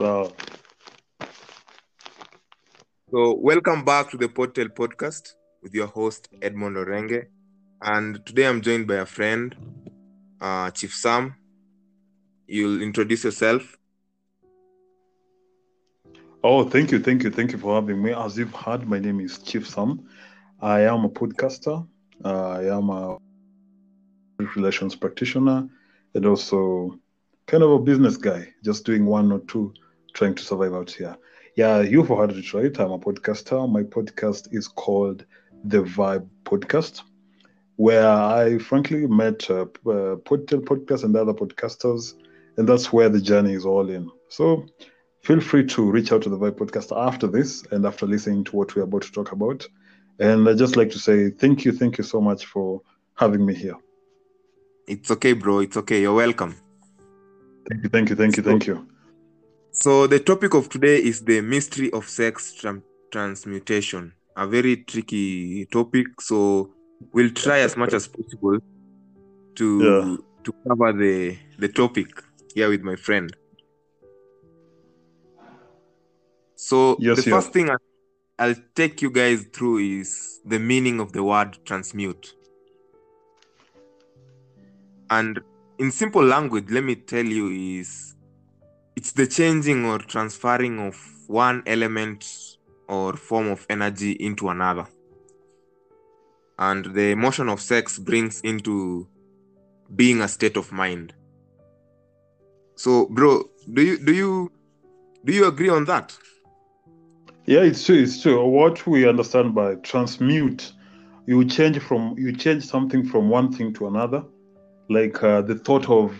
[0.00, 0.32] So,
[3.12, 7.26] welcome back to the Podtail podcast with your host Edmond Orenge,
[7.82, 9.54] and today I'm joined by a friend,
[10.40, 11.34] uh, Chief Sam.
[12.46, 13.76] You'll introduce yourself.
[16.42, 18.14] oh, thank you, thank you, thank you for having me.
[18.14, 20.08] As you've heard, my name is Chief Sam.
[20.62, 21.86] I am a podcaster.
[22.24, 23.18] Uh, I am a
[24.56, 25.68] relations practitioner
[26.14, 26.98] and also
[27.46, 29.74] kind of a business guy, just doing one or two,
[30.12, 31.16] trying to survive out here.
[31.56, 32.78] Yeah, you've heard it right.
[32.78, 33.70] I'm a podcaster.
[33.70, 35.24] My podcast is called
[35.64, 37.02] The Vibe Podcast,
[37.76, 42.14] where I frankly met uh, uh, Podtail Podcast and other podcasters,
[42.56, 44.10] and that's where the journey is all in.
[44.28, 44.66] So
[45.22, 48.56] feel free to reach out to the Vibe Podcast after this and after listening to
[48.56, 49.66] what we're about to talk about.
[50.18, 52.82] And I'd just like to say thank you, thank you so much for
[53.16, 53.76] having me here.
[54.86, 55.60] It's okay, bro.
[55.60, 56.00] It's okay.
[56.02, 56.56] You're welcome.
[57.68, 58.86] Thank you, thank you, thank you, thank you.
[59.72, 64.12] So, the topic of today is the mystery of sex tran- transmutation.
[64.36, 66.06] A very tricky topic.
[66.20, 66.74] So,
[67.12, 68.58] we'll try as much as possible
[69.54, 70.16] to Yeah.
[70.44, 72.08] to cover the the topic
[72.54, 73.30] here with my friend.
[76.56, 77.36] So, Yes, the yeah.
[77.36, 77.76] first thing I-
[78.38, 82.34] I'll take you guys through is the meaning of the word transmute.
[85.10, 85.40] And
[85.78, 87.48] in simple language, let me tell you
[87.80, 88.14] is
[89.00, 90.94] it's the changing or transferring of
[91.26, 94.86] one element or form of energy into another.
[96.58, 99.08] And the emotion of sex brings into
[99.96, 101.14] being a state of mind.
[102.74, 104.52] So, bro, do you do you
[105.24, 106.14] do you agree on that?
[107.46, 108.02] Yeah, it's true.
[108.02, 108.44] It's true.
[108.44, 110.72] What we understand by transmute,
[111.26, 114.22] you change from you change something from one thing to another.
[114.90, 116.12] Like uh, the thought of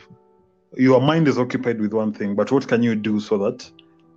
[0.76, 3.70] your mind is occupied with one thing, but what can you do so that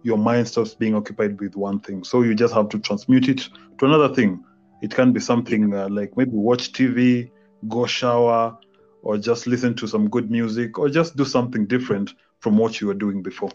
[0.03, 2.03] your mind stops being occupied with one thing?
[2.03, 4.43] So you just have to transmute it to another thing.
[4.81, 7.31] It can be something uh, like maybe watch TV,
[7.67, 8.57] go shower,
[9.01, 12.87] or just listen to some good music, or just do something different from what you
[12.87, 13.51] were doing before.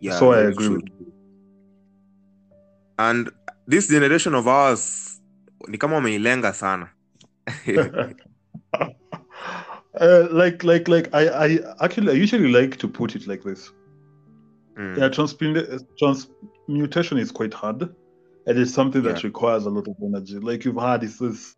[0.00, 0.76] Yeah, so I agree true.
[0.76, 1.14] with
[2.98, 3.30] And
[3.66, 5.20] this generation of ours
[5.68, 6.90] ni kama wameilenga sana.
[10.00, 13.70] Uh, like like like I, I actually I usually like to put it like this.
[14.76, 14.98] Mm.
[14.98, 17.82] Yeah, transmut- transmutation is quite hard,
[18.46, 19.28] and it's something that Yeah.
[19.28, 20.38] requires a lot of energy.
[20.40, 21.54] Like you've had, it's this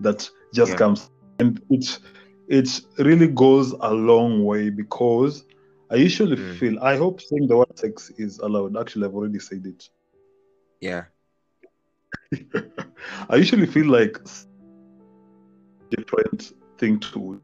[0.00, 0.76] that just Yeah.
[0.78, 1.98] comes, and it
[2.48, 2.68] it
[2.98, 5.44] really goes a long way because
[5.90, 6.58] I usually Mm.
[6.58, 6.78] feel.
[6.80, 8.76] I hope saying the word sex is allowed.
[8.76, 9.88] Actually, I've already said it.
[10.82, 11.04] Yeah.
[13.30, 14.18] I usually feel like
[15.90, 17.40] different thing to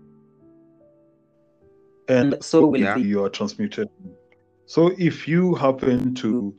[2.09, 2.97] and so will Yeah.
[2.97, 3.89] your transmutation.
[4.67, 6.55] So if you happen to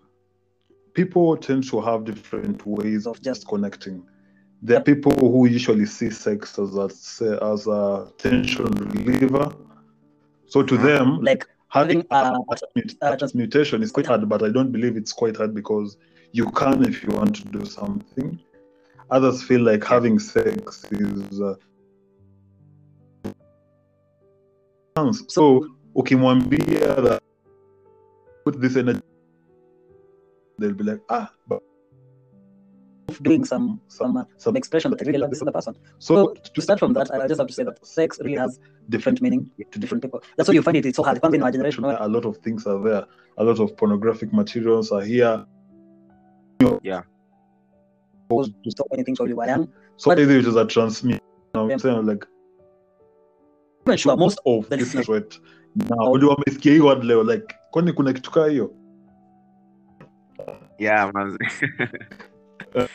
[0.94, 4.04] people tend to have different ways of just connecting.
[4.62, 9.52] There are people who usually see sex as a as a tension reliever.
[10.46, 10.84] So to Mhm.
[10.84, 12.40] them, like having a,
[13.02, 15.98] a transmutation is quite hard, but I don't believe it's quite hard because
[16.32, 18.40] you can if you want to do something.
[19.10, 21.56] Others feel like having sex is uh,
[25.28, 27.22] so ukimwambia that
[28.46, 29.02] put this energy
[30.60, 31.62] they'll be like ah but
[33.22, 35.76] doing some some uh, some expression that I really love this other person.
[36.00, 38.60] so, So to start from that, I just have to say that sex really has
[38.90, 40.24] different meaning to different people.
[40.36, 41.22] That's why you find it it's so hard.
[41.22, 43.06] Kwanza in our generation, where a lot of things are there
[43.38, 45.46] a lot of pornographic materials are here
[46.82, 47.02] Yeah.
[48.32, 49.68] to stop anything so you were young.
[49.98, 51.22] so But- either it is a transmit
[51.54, 51.78] I'm Yeah.
[51.78, 52.26] saying like
[53.86, 55.40] I'm sure most of the listeners is what
[56.30, 58.74] wamesikia hiyo leo like kwani kuna kitu kaa hiyo
[60.80, 61.38] Yeah, man.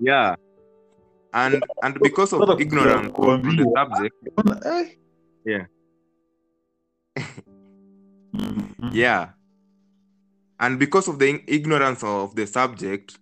[0.00, 0.36] yeah.
[1.32, 4.14] And and because of ignorance on on the subject,
[4.66, 4.96] eh?
[5.44, 5.66] Yeah.
[8.32, 8.90] Mhm.
[8.92, 9.32] yeah.
[10.58, 13.18] And because of the ignorance of the subject,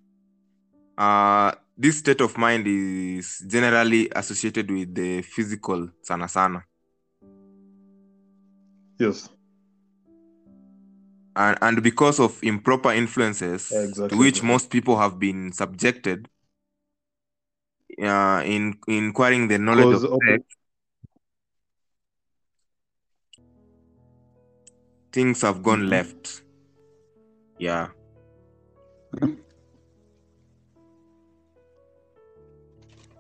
[0.99, 6.65] uh this state of mind is generally associated with the physical sana sana.
[9.05, 9.29] Yes
[11.37, 14.09] and, and because of improper influences Yeah, exactly.
[14.17, 16.29] to which most people have been subjected
[18.03, 20.45] uh, in in acquiring the knowledge Because of of- sex,
[25.13, 25.91] things have gone Mhm.
[25.91, 26.43] left.
[27.59, 27.89] Yeah.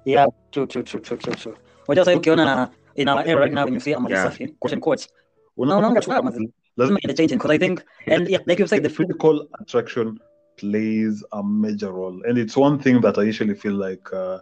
[0.05, 1.57] Yeah, true, true, true, true, true, true.
[1.89, 4.27] Wacha sasa ukiona na in our era right now when you see a maji Yeah.
[4.31, 5.09] safi, quote
[5.57, 6.51] unquote, Una- unaona tu kama zile
[6.91, 10.19] make a change because I think, and yeah, like you said, the physical attraction
[10.57, 14.39] plays a major role and it's one thing that i usually feel like uh,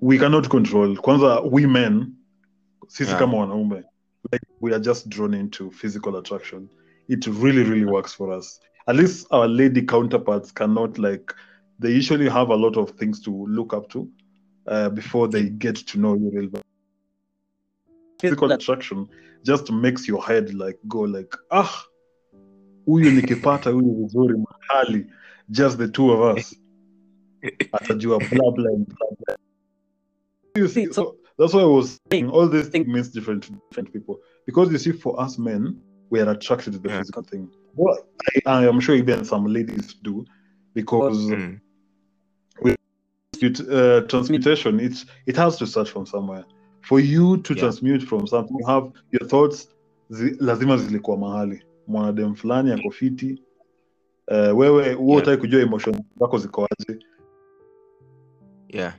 [0.00, 0.96] we cannot control.
[0.96, 2.14] Kwanza we men
[2.88, 3.18] sisi Yeah.
[3.18, 3.82] kama wanaume
[4.32, 6.68] like we are just drawn into physical attraction.
[7.08, 8.60] It really really works for us.
[8.86, 11.34] At least our lady counterparts cannot like
[11.80, 14.08] they usually have a lot of things to look up to
[14.66, 16.48] uh, before they get to know you real
[18.20, 19.06] physical attraction
[19.42, 21.70] just makes your head like go like ah
[22.86, 25.06] huyu nikipata huyu vizuri mahali.
[25.50, 26.54] Just the two of us.
[27.72, 29.36] Atajua blah blah blah blah
[30.56, 33.52] you see See, so that's why i was saying all this Think- means different to
[33.70, 34.16] different people.
[34.46, 35.80] Because you see for us men
[36.10, 36.98] we are attracted to the Yeah.
[36.98, 37.48] physical thing.
[37.76, 37.98] Well
[38.46, 40.24] I, I am sure even some ladies do
[40.74, 41.60] because Mm.
[43.42, 46.44] it, uh, transmutation it's it has to start from somewhere
[46.90, 47.60] for you to Yeah.
[47.60, 49.68] transmute from something you have your thoughts
[50.08, 53.42] zi, lazima zilikuwa mahali mwanadem fulani ako fiti
[54.28, 54.98] uh, wewe Yeah.
[54.98, 56.98] huotaki kujua emotion zako zikoaje
[58.68, 58.94] Yeah.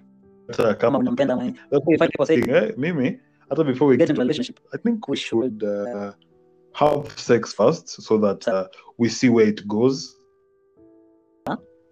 [0.47, 4.59] hata kama unampenda eh, mimi hata before we get into relationship.
[4.73, 6.13] I think we should, should uh,
[6.73, 8.67] have sex first so that uh,
[8.97, 10.17] we see where it goes.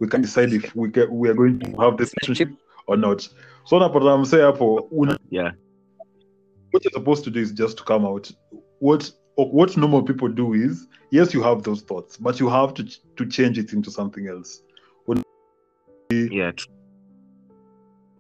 [0.02, 2.50] We can decide if we get, we are going to have this relationship
[2.88, 3.22] or not.
[3.66, 5.54] So unapata msee hapo una Yeah.
[6.72, 8.32] What you're supposed to do is just to come out.
[8.80, 12.84] What what normal people do is yes, you have those thoughts, but you have to
[13.16, 14.62] to change it into something else.
[16.12, 16.52] Yeah.
[16.52, 16.68] tr-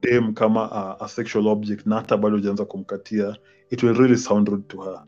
[0.01, 0.59] Dem kama
[0.99, 3.35] a, a sexual object na hata bado hujaanza kumkatia,
[3.71, 5.03] it will really sound rude to her.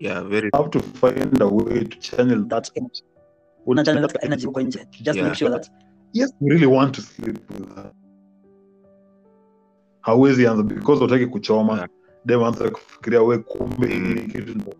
[0.00, 0.20] Yeah.
[0.22, 0.50] Very.
[0.52, 3.02] You have to find a way to channel that That energy.
[3.66, 4.46] Una channel that energy.
[5.02, 5.28] Just Yeah.
[5.28, 5.68] make sure that
[6.12, 7.92] yes you really want to sleep with her
[10.02, 11.88] hawezi anza because utaki kuchoma Yeah.
[12.24, 14.14] dem anza kufikiria we kumbe Mm.
[14.16, 14.74] hii kitu ndo-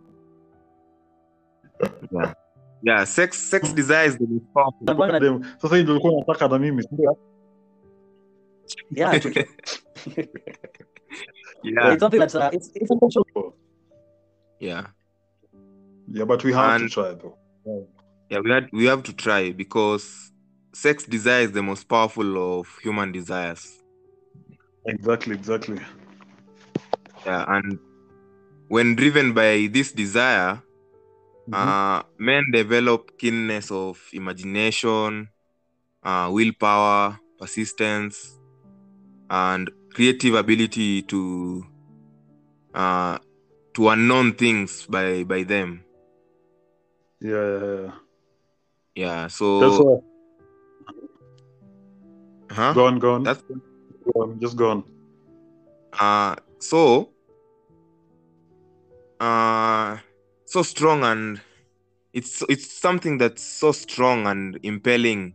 [2.82, 3.06] Yeah.
[3.06, 3.50] Sex.
[3.50, 4.82] Sex desire the most powerful.
[4.82, 6.84] Unapanga na- Dem, sasa hii ndio nataka na mimi
[8.90, 9.14] yeah,
[11.62, 11.92] Yeah.
[11.92, 13.52] it's something that's uh, it's it's emotional.
[14.60, 14.86] Yeah.
[16.12, 17.38] yeah but we have And- to try though
[18.28, 18.42] Yeah.
[18.44, 18.68] We had.
[18.72, 20.32] We have to try because
[20.72, 23.81] sex desire is the most powerful of human desires.
[24.86, 25.78] Exactly exactly
[27.24, 27.44] Yeah.
[27.48, 27.78] And
[28.68, 30.62] when driven by this desire,
[31.48, 31.54] Mhm.
[31.54, 35.28] uh, men develop keenness of imagination,
[36.02, 38.38] uh, willpower, persistence,
[39.30, 41.64] and creative ability to
[42.74, 43.18] uh,
[43.74, 45.84] to unknown things by by them.
[47.20, 47.92] yeah, yeah, yeah.
[48.94, 49.26] Yeah.
[49.28, 49.96] So that's why
[52.50, 52.72] huh?
[52.74, 53.42] go on go on that's
[54.14, 54.84] On, just go on
[55.98, 57.10] uh so
[59.20, 59.98] uh
[60.44, 61.40] so strong and
[62.12, 65.34] it's it's something that's so strong and impelling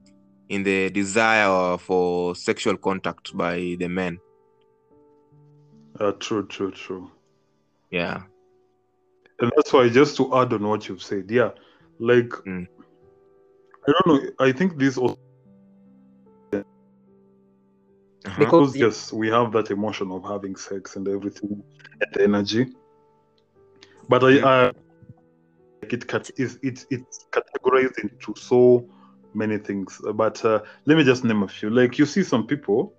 [0.49, 4.17] in the desire for sexual contact by the men.
[5.99, 7.09] Uh, true true true.
[7.91, 8.21] Yeah.
[9.39, 11.51] And that's why just to add on what you've said yeah
[11.99, 12.67] like Mm.
[13.87, 15.17] i don't know i think this also
[18.27, 18.39] Uh-huh.
[18.39, 21.63] Because- because yes, we have that emotion of having sex and everything,
[22.01, 22.65] and the energy.
[24.09, 24.65] But I, I
[25.81, 28.85] like it cat is it's it's categorized into so
[29.33, 30.01] many things.
[30.13, 31.69] But uh, let me just name a few.
[31.69, 32.93] Like you see some people,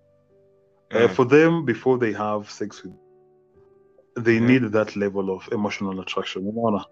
[0.92, 1.10] uh, Mm.
[1.10, 2.94] for them before they have sex with,
[4.24, 4.46] they Mhm.
[4.46, 6.42] need that level of emotional attraction.
[6.46, 6.84] Unaona?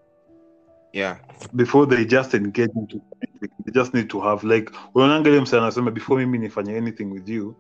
[0.93, 1.17] yeah
[1.55, 5.91] before they just engage into anything, they just need to have like unaangalia msee anasema
[5.91, 7.55] before mimi nifanye anything with you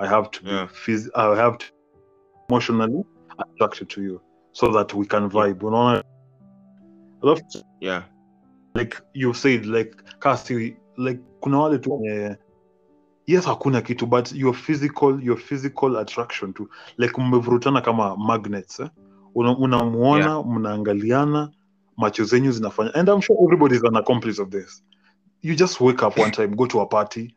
[0.00, 0.68] i have to be Yeah.
[0.86, 1.66] phys- i have to
[2.48, 3.04] emotionally
[3.38, 4.20] attracted to you
[4.52, 6.04] so that we can vibe unaona
[7.22, 7.42] alafu
[7.80, 8.04] yeah.
[8.74, 12.36] like you said like kasi like kuna wale tu wenye
[13.26, 18.88] yes hakuna kitu but your physical your physical attraction to like mmevurutana kama magnets eh?
[19.34, 21.50] Una- unamuona mnaangaliana
[21.96, 24.84] macho zenyu zinafanya and i'm sure everybody is an accomplice of this.
[25.42, 27.34] You just wake up one time go to a party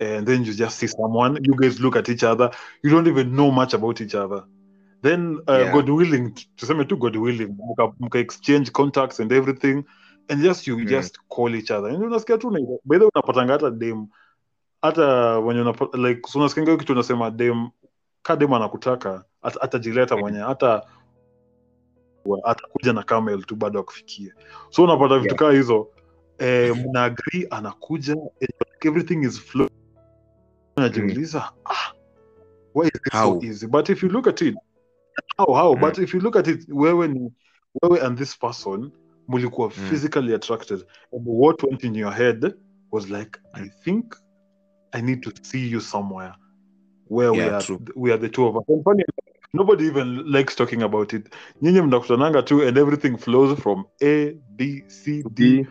[0.00, 2.50] and then you just see someone you guys look at each other
[2.82, 4.44] you don't even know much about each other
[5.02, 5.72] then uh, Yeah.
[5.72, 7.56] god willing tuseme tu god willing
[8.00, 9.84] mka, exchange contacts and everything
[10.28, 10.88] and just you Mm.
[10.88, 12.48] just call each other and unasikia tu
[12.86, 14.06] way unapatanga hata dem
[14.82, 17.68] hata wenye like so unasikianga kitu unasema dem
[18.22, 20.82] ka dem anakutaka at- atajileta mwenye hata
[22.44, 24.32] atakuja na camel tu bado akufikie
[24.70, 25.36] so unapata vitu Yeah.
[25.38, 25.88] kaa hizo
[26.38, 29.68] eh, mna agree anakuja like everything is flow
[30.78, 31.92] unajiuliza ah,
[32.74, 33.40] why is it How?
[33.40, 33.66] so easy?
[33.66, 34.54] But if you look at it
[35.36, 35.74] how how?
[35.74, 35.80] Mm.
[35.80, 37.32] but if you look at it wewe ni
[37.82, 38.90] wewe and this person
[39.28, 39.88] mulikuwa Mm.
[39.90, 42.54] physically attracted and what went in your head
[42.92, 44.14] was like i think
[44.92, 46.32] i need to see you somewhere.
[47.10, 47.80] Where we are true.
[47.96, 48.64] we are the two of us.
[48.68, 49.04] And funny
[49.54, 51.34] nobody even likes talking about it.
[51.62, 55.66] Nyinyi mnakutananga tu and everything flows from a b c d.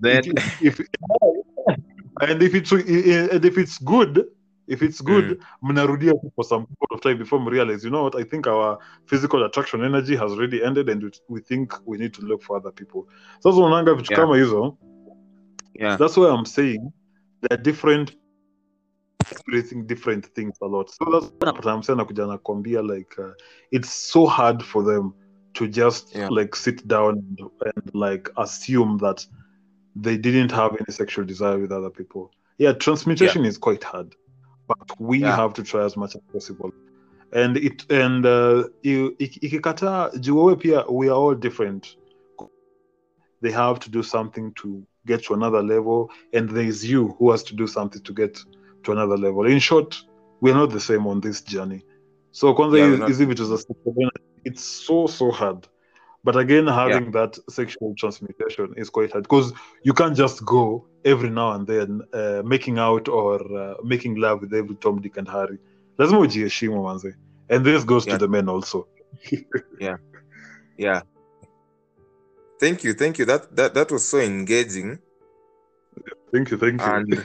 [0.00, 0.80] That if, if
[2.20, 4.24] and if it's and if it's good
[4.68, 5.38] if it's good Mm.
[5.70, 8.78] mnarudia for some period of time before we realize you know what i think our
[9.06, 12.56] physical attraction energy has already ended and we, we think we need to look for
[12.60, 13.00] other people
[13.40, 14.20] sasa unaanga vitu Yeah.
[14.22, 14.76] kama hizo
[15.74, 15.98] yeah.
[15.98, 16.82] that's why i'm saying
[17.42, 18.16] they're different
[19.30, 23.32] experiencing different things a lot so that's what i'm saying nakuja nakwambia like uh,
[23.70, 25.12] it's so hard for them
[25.52, 26.30] to just Yeah.
[26.30, 29.26] like sit down and, and like assume that
[30.02, 32.22] they didn't have any sexual desire with other people
[32.58, 34.14] yeah transmutation is quite hard
[34.68, 35.36] but we Yeah.
[35.36, 36.72] have to try as much as possible.
[37.32, 41.86] And it and uh, ikikataa juu pia we are all different.
[43.42, 47.30] They have to do something to get to another level and there is you who
[47.30, 48.38] has to do something to get
[48.84, 49.46] to another level.
[49.46, 49.96] In short
[50.40, 51.84] we're not the same on this journey.
[52.32, 55.30] So kwanza Yeah, yeah, we're is if it is a sexual energy, it's so so
[55.30, 55.68] hard
[56.28, 59.48] but again having that sexual transmutation is quite hard because
[59.88, 60.62] you can't just go
[61.12, 65.16] every now and then uh, making out or uh, making love with every tom dick
[65.20, 65.58] and harry.
[65.98, 67.10] Lazima ujiheshimu manze.
[67.52, 68.12] And this goes Yeah.
[68.12, 68.78] to the men also.
[69.86, 69.96] Yeah.
[70.86, 71.00] Yeah.
[72.62, 73.24] thank you thank you.
[73.32, 74.88] That that, that was so engaging.
[76.32, 76.92] Thank you thank you.
[76.96, 77.24] And-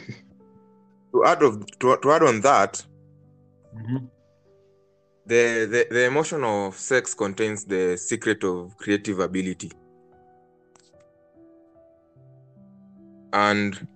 [1.11, 2.73] to add of to, to add on that
[3.75, 4.01] Mhm.
[5.25, 9.71] The, the the emotion of sex contains the secret of creative ability.
[13.33, 13.87] And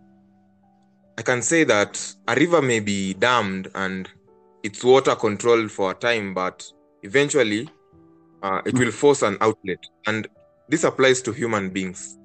[1.20, 4.08] i can say that a river may be dammed and
[4.64, 6.64] its water controlled for a time but
[7.02, 7.68] eventually
[8.44, 9.80] uh, it will force an outlet.
[10.06, 10.28] And
[10.70, 12.18] this applies to human beings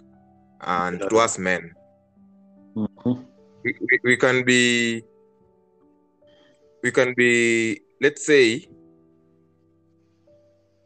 [0.61, 1.73] and to us men.
[2.77, 3.27] Mhm.
[3.65, 5.03] we, we, we can be
[6.83, 8.67] we can be let's say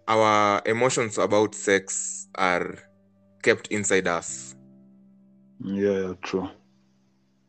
[0.08, 2.78] our emotions about sex are
[3.42, 4.54] kept inside us.
[5.64, 6.48] Yeah yeah true.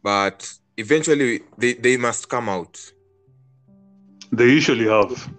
[0.04, 2.80] But eventually they, they must come out.
[4.32, 5.30] They usually have.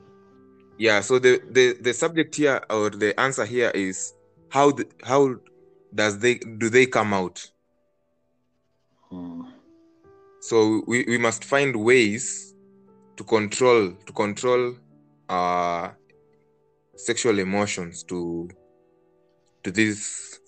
[0.78, 4.14] Yeah so the, the the subject here or the answer here is
[4.50, 5.36] how the, how
[5.94, 7.50] does they do they come out?
[9.12, 9.50] Mm.
[10.40, 12.54] so we, we must find ways
[13.16, 14.74] to control to control
[15.30, 15.96] our
[16.98, 18.48] sexual emotions to
[19.62, 20.38] to this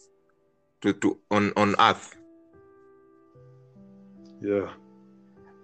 [0.82, 2.16] to, to on on earth
[4.42, 4.68] Yeah,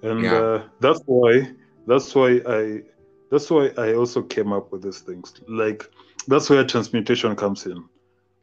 [0.03, 0.35] and Yeah.
[0.39, 1.49] Uh, that's why
[1.87, 2.83] that's why I
[3.31, 5.35] that's why I also came up with these things.
[5.49, 5.83] Like
[6.29, 7.83] that's where transmutation comes in.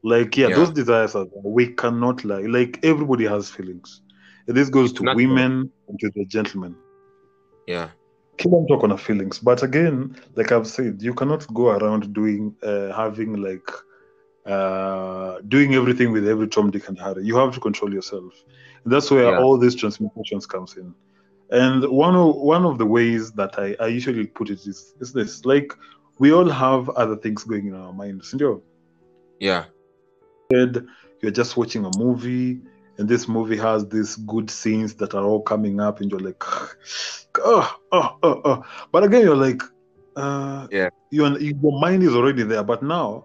[0.04, 0.56] Like yeah, Yeah.
[0.56, 1.42] those desires are there.
[1.46, 2.42] we cannot lie.
[2.42, 4.02] Like everybody has feelings.
[4.48, 6.76] And this goes It's to women and to the gentlemen.
[7.68, 7.90] yeah
[8.38, 12.56] Kila mtu ako na feelings, but again, like I've said, you cannot go around doing
[12.64, 13.72] uh, having like
[14.46, 17.24] uh, doing everything with every Tom, Dick, and Harry.
[17.24, 18.34] You have to control yourself.
[18.84, 19.40] And that's where Yeah.
[19.40, 20.94] all these transmutations comes in.
[21.52, 25.14] And one of one of the ways that I, I usually put it is is
[25.14, 25.74] this: like
[26.20, 28.34] we all have other things going in our minds.
[28.34, 28.64] You know,
[29.40, 29.66] yeah
[31.22, 32.60] you're just watching a movie
[32.98, 36.44] and this movie has these good scenes that are all coming up and you're like
[37.44, 38.64] oh, oh, oh, oh.
[38.92, 39.62] but again you're like
[40.16, 40.90] uh, Yeah.
[41.12, 43.24] your, your mind is already there but now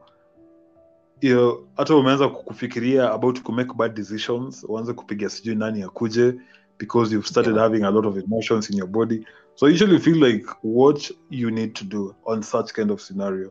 [1.21, 6.35] you hata umeanza kufikiria about to make bad decisions uanze kupiga sijui nani akuje
[6.79, 7.63] because you've started Yeah.
[7.63, 11.51] having a lot of emotions in your body so I usually feel like what you
[11.51, 13.49] need to do on such kind of scenario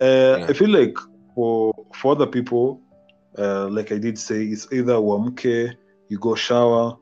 [0.00, 0.98] uh, i feel like
[1.34, 2.80] for for other people
[3.38, 5.74] uh, like I did say, it's either wamke,
[6.08, 6.96] you go shower.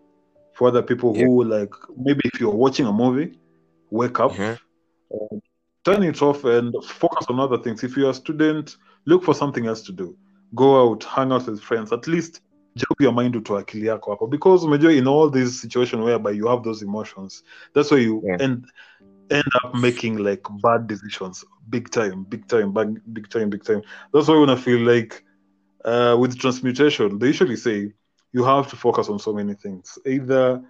[0.55, 3.39] For other people who like maybe if you're watching a movie,
[3.91, 4.59] wake up, Mhm.
[5.15, 5.37] uh,
[5.85, 7.83] turn it off, and focus on other things.
[7.83, 10.15] If you're a student, look for something else to do.
[10.55, 11.93] Go out, hang out with friends.
[11.93, 12.43] At least
[12.77, 14.27] jump your mind to akili yako hapo.
[14.31, 17.43] Because umejua in all these situations whereby you have those emotions,
[17.75, 18.37] that's where you Yeah.
[18.41, 18.67] end
[19.31, 23.83] end up making like bad decisions, big time, big time, big, big time, big time.
[24.13, 25.25] That's why when I feel like
[25.85, 27.93] uh, with transmutation, they usually say
[28.33, 29.99] you have to focus on so many things.
[30.07, 30.63] Either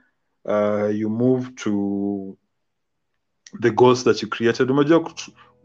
[0.48, 2.36] uh, you move to
[3.60, 4.70] the goals that you created.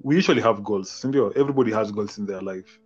[0.01, 1.31] We usually have goals, si ndio?
[1.37, 2.79] Everybody has goals in their life.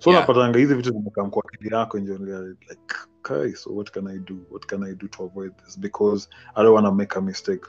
[0.00, 0.18] So Yeah.
[0.18, 2.94] unapatanga hizi vitu zimekam kwa akili yako and you're like,
[3.24, 4.34] okay, so what can I do?
[4.50, 5.78] What can I do to avoid this?
[5.78, 7.64] Because I don't want to make a mistake.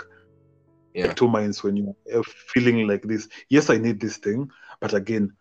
[0.94, 1.13] Yeah.
[1.13, 2.24] Two minds when you're
[2.54, 3.30] feeling like this.
[3.50, 4.50] Yes, I need this thing,
[4.80, 5.34] but again,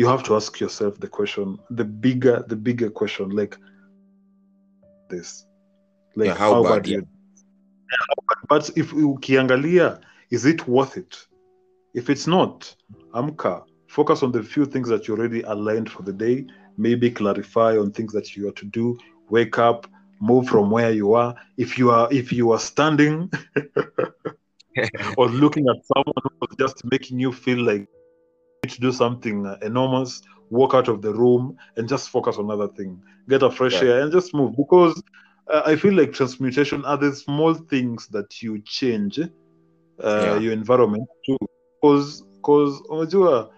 [0.00, 3.58] you have to ask yourself the question, the bigger, the bigger question, like
[5.10, 5.44] this,
[6.16, 7.06] like Yeah, how bad, you.
[8.48, 11.26] But if ukiangalia, is it worth it?
[11.92, 12.74] If it's not,
[13.12, 16.46] amka, focus on the few things that you already aligned for the day.
[16.78, 18.98] Maybe clarify on things that you are to do.
[19.28, 19.86] Wake up,
[20.18, 21.34] move from where you are.
[21.58, 23.30] If you are, if you are standing
[25.18, 27.86] or looking at someone who's just making you feel like
[28.68, 33.00] to do something enormous, walk out of the room and just focus on another thing.
[33.28, 33.88] Get a fresh Yeah.
[33.90, 35.00] air and just move because
[35.48, 39.26] uh, I feel like transmutation are the small things that you change uh,
[40.04, 40.38] Yeah.
[40.38, 41.36] your environment too.
[41.80, 43.50] Because because unajua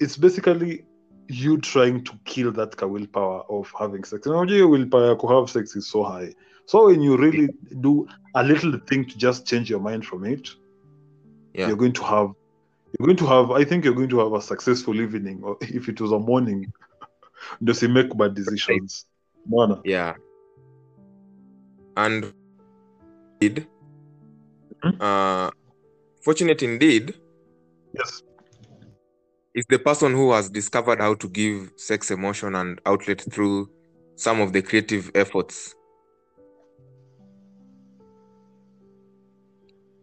[0.00, 0.84] it's basically
[1.28, 4.26] you trying to kill that willpower of having sex.
[4.26, 6.34] And unajua your willpower to have sex is so high.
[6.66, 7.48] So when you really
[7.80, 10.48] do a little thing to just change your mind from it,
[11.54, 11.68] Yeah.
[11.68, 12.30] you're going to have
[12.98, 15.88] you're going to have I think you're going to have a successful evening or if
[15.88, 16.72] it was a morning.
[17.62, 19.06] Does he make bad decisions?
[19.50, 19.80] Mwana.
[19.84, 20.14] Yeah.
[21.96, 22.32] And
[23.40, 23.66] indeed,
[24.84, 25.00] Mhm.
[25.00, 25.50] uh,
[26.22, 27.14] fortunate indeed
[27.92, 28.22] Yes.
[29.54, 33.68] is the person who has discovered how to give sex emotion and outlet through
[34.16, 35.74] some of the creative efforts.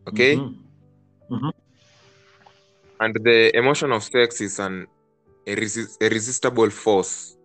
[0.07, 0.36] Okay?
[0.36, 1.51] Mhm.
[3.01, 4.86] And the emotion of sex is an
[5.48, 7.36] irresi- irresistible force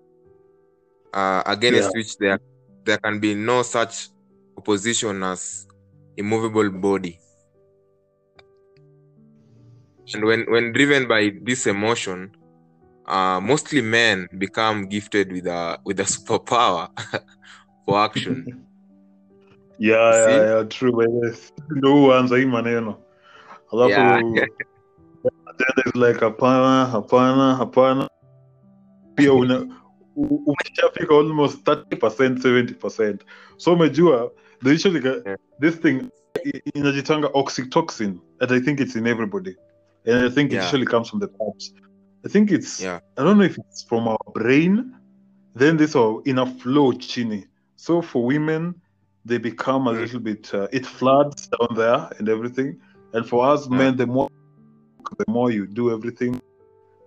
[1.14, 1.98] uh, against Yeah.
[1.98, 2.38] which there,
[2.84, 4.10] there can be no such
[4.58, 5.66] opposition as
[6.16, 7.18] immovable body.
[10.14, 12.30] And when, when driven by this emotion,
[13.08, 16.88] uh, mostly men become gifted with a with a superpower
[17.86, 18.44] for action.
[19.78, 20.92] yeah, yeah, yeah, true.
[21.70, 23.02] Ndo huanza hii maneno
[23.72, 24.36] alafu
[25.54, 28.08] Tena is like a hapana hapana hapana
[29.14, 29.66] pia una
[30.16, 33.18] umeshafika almost 30% 70%
[33.56, 34.30] so umejua
[34.64, 35.36] they usually get, Yeah.
[35.60, 36.08] this thing
[36.74, 39.56] inajitanga oxytocin and i think it's in everybody
[40.06, 40.64] and i think it Yeah.
[40.64, 41.74] usually comes from the parts
[42.24, 43.00] i think it's Yeah.
[43.16, 44.92] i don't know if it's from our brain
[45.56, 48.74] then this are in a flow chini so for women
[49.24, 50.00] they become a Mm.
[50.00, 52.76] little bit uh, it floods down there and everything
[53.12, 53.78] and for us Yeah.
[53.78, 54.28] men the more
[55.18, 56.40] the more you do everything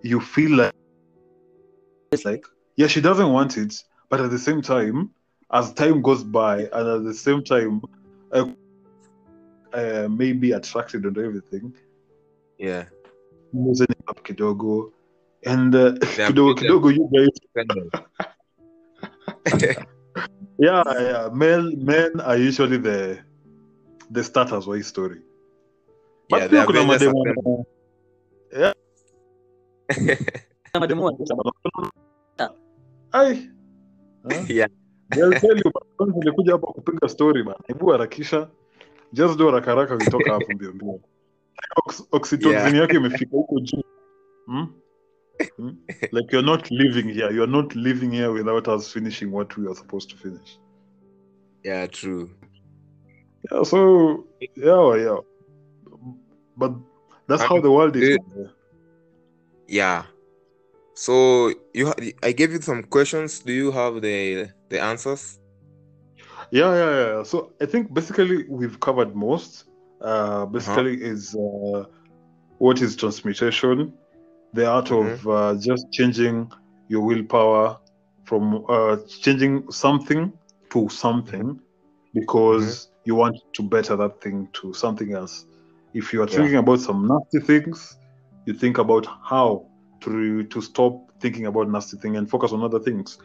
[0.01, 0.73] you feel like
[2.11, 3.73] it's like yeah she doesn't want it
[4.09, 5.09] but at the same time
[5.51, 7.81] as time goes by and at the same time
[8.31, 8.45] uh,
[9.73, 11.73] uh, maybe attracted and everything
[12.59, 12.85] Yeah.
[14.07, 14.91] up kidogo.
[15.45, 15.93] And uh,
[16.27, 17.35] kidogo kidogo you guys.
[20.59, 21.29] yeah yeah.
[21.33, 23.23] Men men are usually the
[24.11, 25.21] the starters wa hii story.
[26.29, 27.65] But Yeah, pia kuna mademu
[28.51, 28.73] Yeah.
[36.15, 37.55] Nilikuja hapa kupiga story man.
[37.67, 38.49] hebu harakisha
[39.13, 40.99] just do haraka haraka vitoka hapo mbio mbio
[42.11, 42.75] oxytocin Yeah.
[42.75, 43.83] yake imefika huko juu
[44.45, 44.67] hmm?
[45.57, 45.77] Hmm?
[46.11, 49.75] like you're not living here you're not living here without us finishing what we are
[49.75, 50.59] supposed to finish
[51.63, 52.29] yeah, true.
[53.51, 53.77] yeah so
[54.55, 55.19] yeah yeah
[56.57, 56.71] but
[57.29, 58.03] that's how the world is
[58.35, 58.51] the-
[59.67, 60.03] Yeah.
[60.95, 61.13] So
[61.73, 63.39] you, I gave you some questions.
[63.39, 65.39] Do you have the the answers?
[66.51, 67.23] Yeah, yeah, yeah.
[67.23, 69.65] So I think basically we've covered most.
[70.01, 71.83] Uh, basically, is uh,
[72.57, 73.93] what is transmutation,
[74.53, 76.51] the art of uh, just changing
[76.87, 77.77] your willpower
[78.23, 80.31] from uh, changing something
[80.71, 81.59] to something
[82.13, 85.45] because you want to better that thing to something else.
[85.93, 86.45] If you are Yeah.
[86.45, 87.97] thinking about some nasty things,
[88.45, 89.67] you think about how
[90.01, 93.17] to to stop thinking about nasty thing and focus on other things.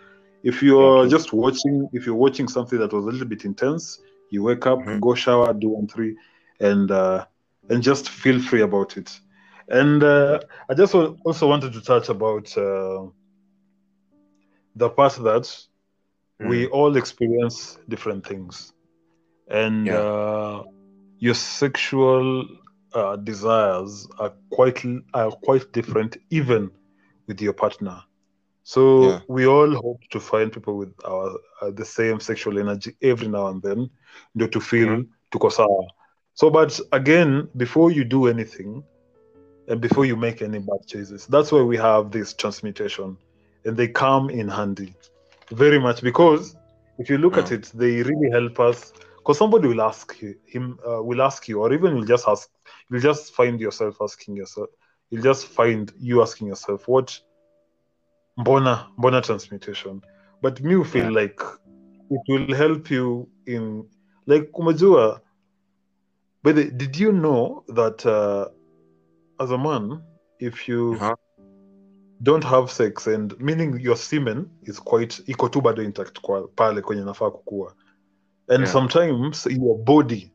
[0.43, 1.09] If you're Okay.
[1.09, 3.99] just watching, if you're watching something that was a little bit intense,
[4.31, 5.01] you wake up, Mhm.
[5.01, 6.17] go shower, do one three,
[6.61, 7.25] and uh,
[7.69, 9.11] and just feel free about it.
[9.69, 13.07] And uh, I just also wanted to touch about uh,
[14.75, 15.47] the part that
[16.43, 18.73] we all experience different things,
[19.49, 20.05] and Yeah.
[21.21, 22.45] Your sexual
[22.95, 26.71] uh, desires are quite are quite different, even
[27.27, 28.03] with your partner.
[28.63, 29.21] So Yeah.
[29.29, 31.31] we all hope to find people with our
[31.63, 33.91] uh, the same sexual energy every now and then,
[34.37, 35.07] ndio to feel Mhm.
[35.31, 35.87] tuko sawa.
[36.35, 38.83] So, but again, before you do anything,
[39.69, 43.17] and before you make any bad choices, that's why we have this transmutation,
[43.65, 44.95] and they come in handy,
[45.51, 46.57] very much because
[46.99, 47.53] if you look at Mm.
[47.53, 48.93] it, they really help us.
[49.25, 52.51] Because somebody will ask you, him uh, will ask you, or even you'll just ask,
[52.91, 54.69] you'll just find yourself asking yourself,
[55.11, 57.19] you'll just find you asking yourself, what
[58.39, 60.01] mbona mbona transmutation
[60.43, 61.11] but me feel Yeah.
[61.23, 61.41] like
[62.11, 63.85] it will help you in
[64.27, 65.21] like umejua
[66.43, 68.49] but did you know that uh,
[69.41, 70.03] as a man
[70.41, 71.15] if you Uh-huh.
[72.23, 76.83] don't have sex and meaning your semen is quite iko tu bado intact kwa pale
[76.83, 77.75] kwenye nafaa kukua
[78.49, 78.67] and Yeah.
[78.69, 80.33] sometimes your body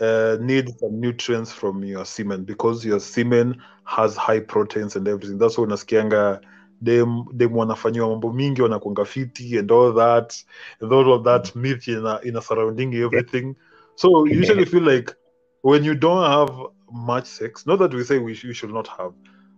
[0.00, 5.38] uh, needs some nutrients from your semen because your semen has high proteins and everything
[5.38, 6.40] that's why unasikianga
[6.82, 10.44] dem dem wanafanyiwa mambo mingi wanakuanga fiti and all that
[10.80, 13.54] and all of that myth ina, ina surrounding everything
[13.94, 15.14] so you usually feel like
[15.62, 16.52] when you don't have
[16.92, 19.12] much sex not that we say we sh- you should not have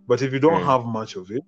[0.07, 0.65] but if you don't Mm.
[0.65, 1.43] have much of it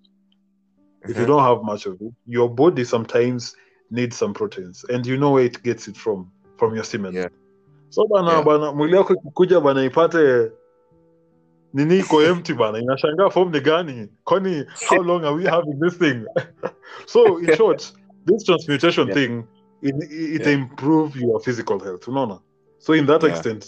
[1.07, 1.27] if you Mhm.
[1.27, 3.55] don't have much of it your body sometimes
[3.91, 7.29] needs some proteins and you know where it gets it from from your semen Yeah.
[7.89, 8.45] so bana Yeah.
[8.45, 10.51] bana mwili yako ikikuja bana ipate
[11.73, 15.97] nini iko empty bana inashangaa form ni gani kwani how long are we having this
[15.97, 16.25] thing
[17.05, 17.93] so in short
[18.25, 19.17] this transmutation Yeah.
[19.19, 19.43] thing
[19.81, 20.53] it, it Yeah.
[20.53, 22.39] improve your physical health unaona
[22.77, 23.33] so in that Yeah.
[23.35, 23.65] extent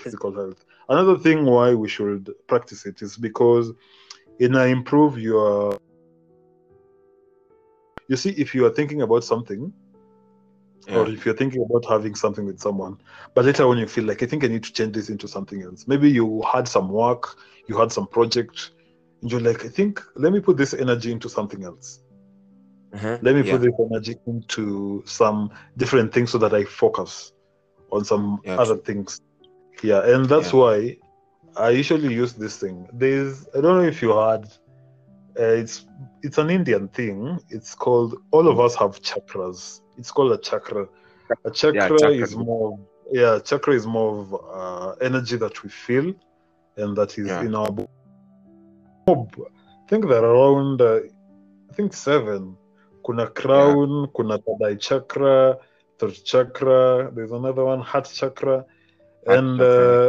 [0.00, 3.74] physical health another thing why we should practice it is because
[4.38, 5.78] it improve your
[8.08, 9.72] you see if you are thinking about something
[10.94, 12.98] or if you're thinking about having something with someone,
[13.34, 15.62] but later when you feel like I think I need to change this into something
[15.62, 15.86] else.
[15.86, 17.36] Maybe you had some work,
[17.68, 18.72] you had some project,
[19.22, 22.00] and you're like, I think let me put this energy into something else.
[22.94, 23.18] Uh-huh.
[23.22, 23.52] Let me Yeah.
[23.52, 27.32] put this energy into some different things so that I focus
[27.90, 29.20] on some Yeah, other things.
[29.82, 30.60] Yeah, and that's Yeah.
[30.60, 30.96] why
[31.56, 32.88] I usually use this thing.
[32.92, 34.46] There's I don't know if you heard
[35.38, 35.86] uh, it's
[36.22, 37.38] it's an Indian thing.
[37.48, 39.80] It's called all of us have chakras.
[39.98, 40.86] It's called a chakra.
[41.44, 42.10] A chakra, chakra.
[42.10, 42.78] is more
[43.10, 46.14] yeah, chakra is more of uh, energy that we feel
[46.76, 47.44] and that is Yeah.
[47.44, 47.68] in our
[49.08, 49.14] I
[49.88, 51.00] think there are around uh,
[51.70, 52.56] I think seven.
[53.04, 55.58] Kuna crown, kuna third eye chakra,
[55.98, 58.64] throat chakra, there's another one, heart chakra.
[59.26, 60.06] Heart and chakra.
[60.06, 60.08] uh,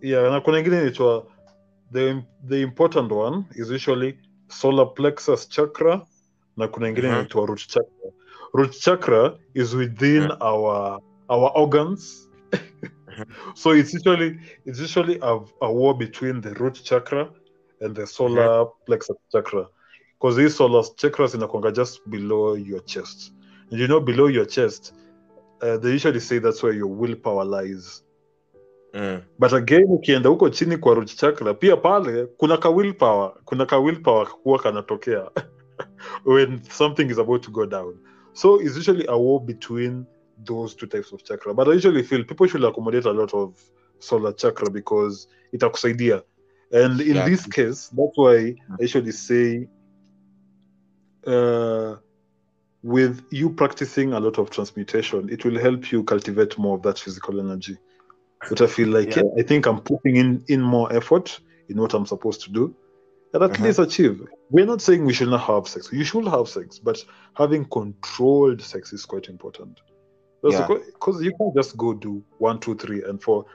[0.00, 1.26] yeah, na kuna ingine inaitwa
[1.92, 6.06] the the important one is usually solar plexus chakra
[6.56, 7.16] na kuna ingine Mhm.
[7.16, 8.10] inaitwa root chakra.
[8.54, 10.36] Root chakra is within Yeah.
[10.40, 12.28] our our organs.
[13.54, 17.28] so it's usually it's usually a, a war between the root chakra
[17.80, 19.66] and the solar plexus chakra.
[20.18, 23.32] Because these solar chakras inakwanga just below your chest.
[23.70, 24.92] And you know below your chest,
[25.62, 28.02] uh, they usually say that's where your willpower lies.
[28.96, 29.22] Mm.
[29.38, 33.78] but again ukienda huko chini kwa root chakra pia pale kuna ka willpower kuna ka
[33.78, 35.30] willpower kuwa kanatokea.
[36.24, 37.98] When something is about to go down.
[38.32, 40.06] So it's usually a war between
[40.46, 41.54] those two types of chakra.
[41.54, 43.54] But i usually feel people should accommodate a lot of
[43.98, 46.22] solar chakra because itakusaidia.
[46.72, 47.28] And in Yeah.
[47.28, 49.68] this case that's why i usually say
[51.26, 51.96] uh,
[52.82, 56.98] with you practicing a lot of transmutation it will help you cultivate more of that
[56.98, 57.76] physical energy
[58.48, 59.22] but I feel like Yeah.
[59.24, 62.74] yeah, I think I'm putting in in more effort in what I'm supposed to do,
[63.32, 63.64] and at Uh-huh.
[63.64, 64.20] least achieve.
[64.50, 65.90] We're not saying we should not have sex.
[65.92, 69.80] You should have sex, but having controlled sex is quite important.
[70.44, 70.68] Yeah.
[70.68, 73.46] Because you can't just go do one, two, three, and four.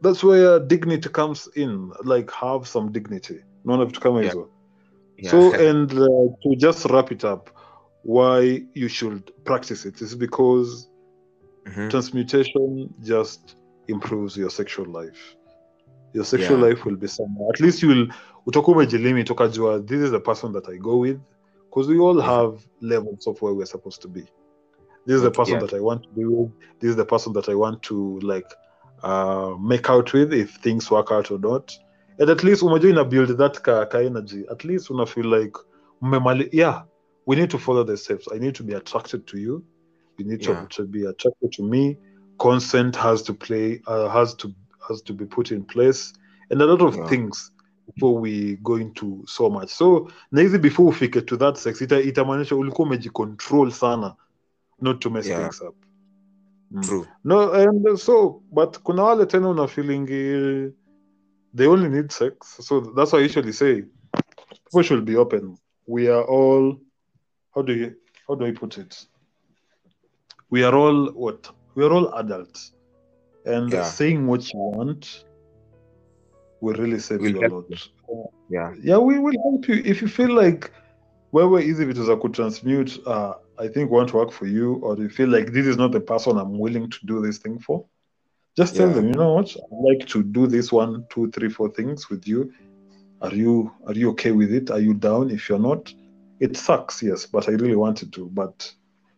[0.00, 1.92] That's where dignity comes in.
[2.04, 3.40] Like have some dignity.
[3.64, 4.32] None of it come Yeah.
[4.34, 4.48] well.
[5.18, 5.30] Yeah.
[5.30, 6.06] So, and uh,
[6.42, 7.50] to just wrap it up,
[8.04, 10.88] why you should practice it is because
[11.66, 11.88] Mhm.
[11.90, 13.56] transmutation just
[13.88, 15.36] improves your sexual life.
[16.14, 16.68] Your sexual Yeah.
[16.68, 17.48] life will be somewhere.
[17.54, 18.08] At least you'll
[18.46, 21.18] utakuwa umejilimit ukajua this is the person that i go with.
[21.70, 24.20] Because we all have levels of where we're supposed to be.
[25.06, 25.60] This is the person Yeah.
[25.66, 26.50] that i want to be with.
[26.80, 28.48] This is the person that i want to like
[29.02, 31.72] uh, make out with if things work out or not.
[32.18, 34.44] And at least umejua ina build that ka, ka energy.
[34.50, 35.58] At least una feel like
[36.52, 36.82] yeah
[37.26, 38.28] we need to follow the steps.
[38.32, 39.62] I need to be attracted to you
[40.18, 40.66] you need Yeah.
[40.66, 41.96] to, to be attracted to me
[42.38, 44.48] consent has to play uh, has to
[44.88, 46.12] has to be put in place
[46.50, 47.08] and a lot of Yeah.
[47.08, 47.52] things
[47.94, 52.00] before we go into so much so na hizi before ufike to that sex ita-
[52.02, 54.14] itamaanisha ulikuwa umejicontrol sana
[54.80, 55.40] not to mess Yeah.
[55.42, 55.74] things up
[56.70, 56.80] Mm.
[56.82, 57.06] True.
[57.24, 60.06] no and so but kuna wale tena una feeling
[61.54, 63.82] they only need sex so that's why i usually say
[64.64, 66.76] people should be open we are all
[67.54, 67.92] how do you
[68.26, 69.08] how do i put it
[70.50, 72.72] we are all what we are all adults
[73.44, 73.82] and Yeah.
[73.84, 75.06] saying what you want
[76.60, 77.64] will really save Will you a lot
[78.48, 78.72] Yeah.
[78.82, 80.70] yeah we will help you if you feel like
[81.32, 85.34] wewe hizi vitu za kutransmute uh, i think won't work for you or you feel
[85.34, 87.84] like this is not the person i'm willing to do this thing for
[88.56, 88.94] just tell Yeah.
[88.94, 92.28] them you know what i'd like to do this one two three four things with
[92.28, 92.52] you
[93.20, 94.70] Are you are you okay with it?
[94.70, 95.30] Are you down?
[95.30, 95.94] If you're not,
[96.40, 98.26] it sucks, yes, but I really wanted to.
[98.26, 98.74] But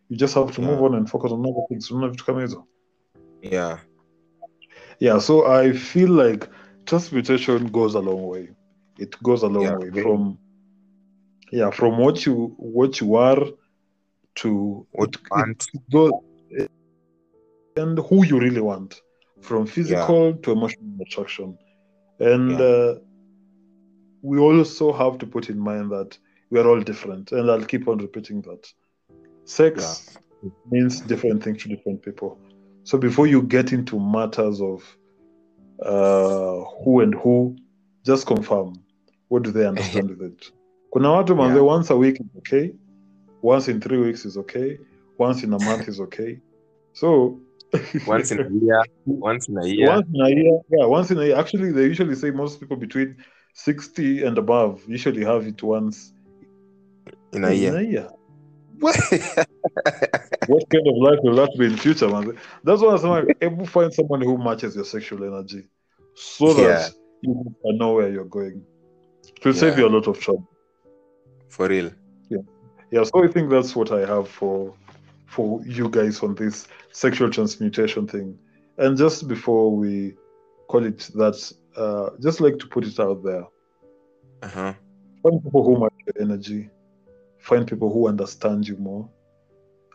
[0.09, 1.91] you just have to move on and focus on other things.
[1.91, 2.67] Unaona vitu kama hizo?
[3.41, 3.79] Yeah.
[4.99, 6.49] Yeah, so I feel like
[6.85, 8.49] transmutation goes a long way.
[8.97, 10.37] It goes a long Yeah, way from
[11.51, 13.53] yeah, from what you what you are
[14.35, 15.67] to What you want.
[16.49, 16.69] it
[17.75, 19.01] and who you really want.
[19.41, 21.57] From physical to emotional attraction.
[22.19, 22.65] And Yeah.
[22.65, 22.99] uh,
[24.21, 26.17] we also have to put in mind that
[26.49, 27.31] we are all different.
[27.31, 28.73] And I'll keep on repeating that.
[29.49, 30.17] Sex
[30.71, 32.37] means different things to different people.
[32.83, 34.83] So before you get into matters of
[35.83, 37.55] uh, who and who,
[38.05, 38.73] just confirm
[39.29, 40.51] what do they understand with it.
[40.93, 41.61] Kuna watu manze, Yeah.
[41.75, 42.73] once a week is okay,
[43.41, 44.77] once in three weeks is okay,
[45.17, 46.39] once in a month is okay.
[46.93, 47.39] So
[48.07, 48.83] Once in a year.
[49.05, 49.89] Once in a year.
[49.89, 51.37] once in a year, yeah, once in a year.
[51.37, 53.15] Actually, they usually say most people between
[53.53, 56.13] sixty and above usually have it once
[57.33, 57.73] In a year.
[57.73, 58.09] In a year.
[60.47, 62.37] what kind of life will that be in the future, man?
[62.63, 65.67] That's why I'm saying, able find someone who matches your sexual energy,
[66.15, 66.87] so that Yeah.
[67.21, 68.63] you can know where you're going.
[69.27, 70.49] It will save you a lot of trouble.
[71.49, 71.91] For real.
[72.91, 74.73] Yeah, so I think that's what I have for
[75.27, 78.37] for you guys on this sexual transmutation thing.
[78.79, 80.15] And just before we
[80.67, 83.45] call it that, uh, just like to put it out there.
[84.41, 84.73] Uh-huh.
[85.21, 86.69] Find people who match your energy.
[87.49, 89.09] Find people who understand you more,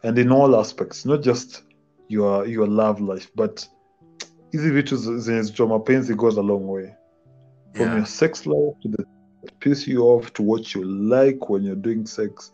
[0.03, 1.63] and in all aspects, not just
[2.09, 3.69] your your love life, but
[4.53, 6.95] hizi vitu zicho mapenzi goes a long way.
[7.75, 7.97] From Yeah.
[7.97, 9.05] your sex life to the
[9.61, 12.53] piss you off to what you like when you're doing sex,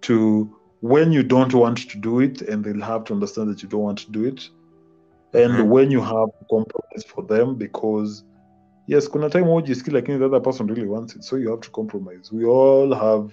[0.00, 0.48] to
[0.80, 3.82] when you don't want to do it, and they'll have to understand that you don't
[3.84, 4.50] want to do it,
[5.34, 5.68] and Mhm.
[5.70, 8.24] when you have compromise for them because
[8.86, 11.70] yes kuna time hujisikii lakini the other person really wants it so you have to
[11.70, 13.32] compromise we all have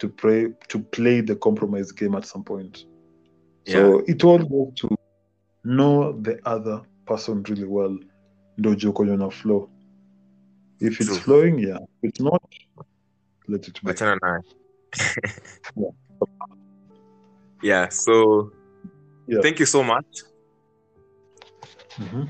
[0.00, 2.86] to pray to play the compromise game at some point
[3.66, 4.88] so it all goes to
[5.64, 7.98] know the other person really well
[8.92, 9.70] kwenye una flow
[10.80, 11.18] if it's True.
[11.18, 12.42] flowing yeah if it's not
[13.48, 13.92] let it be
[15.76, 15.90] Yeah.
[17.62, 18.50] yeah, so
[19.26, 19.40] Yeah.
[19.42, 20.06] thank you so much.
[21.98, 22.28] Mhm.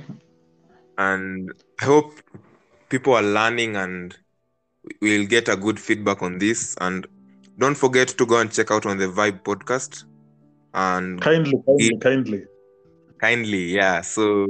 [0.98, 2.12] And I hope
[2.88, 4.16] people are learning and
[5.00, 6.76] we'll get a good feedback on this.
[6.80, 7.06] And
[7.60, 10.04] don't forget to go and check out on the Vibe podcast.
[10.74, 12.44] And kindly kindly kindly
[13.20, 14.00] kindly, yeah.
[14.00, 14.46] So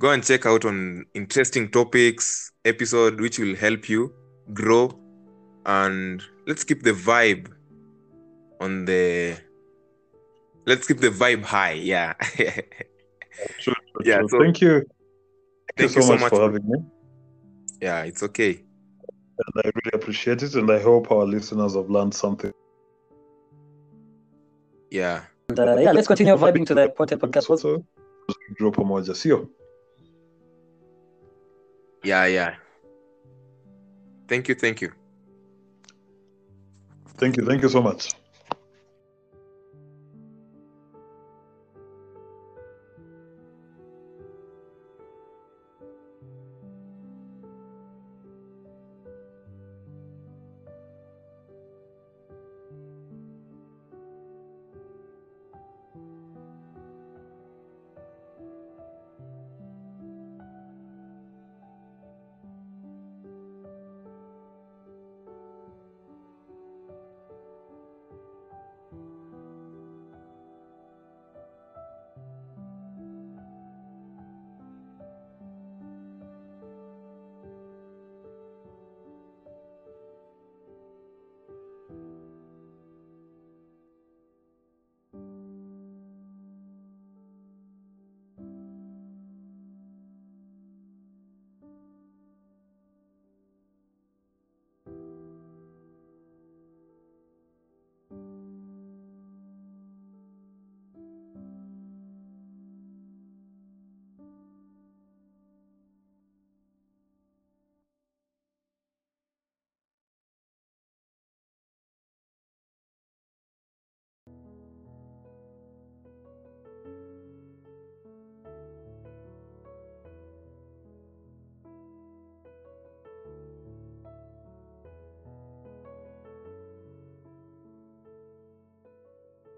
[0.00, 4.12] go and check out on interesting topics, episode which will help you
[4.52, 4.98] grow.
[5.66, 7.48] And let's keep the vibe
[8.60, 9.36] on the
[10.66, 12.14] let's keep the vibe high, yeah.
[14.04, 14.84] Yeah, so- thank you
[15.76, 16.78] Thank thank you so, much, much for- having me
[17.80, 18.62] yeah, it's okay.
[19.38, 22.52] And i really appreciate it and i hope our listeners have learned something
[24.92, 25.22] Yeah.
[25.48, 27.48] And, uh, yeah, let's continue vibing to the Pote podcast.
[27.48, 27.78] Also.
[28.28, 29.48] so draw pamoja sio
[32.04, 32.56] Yeah, yeah.
[34.28, 34.92] Thank you, thank you.
[37.16, 38.21] thank you thank you so much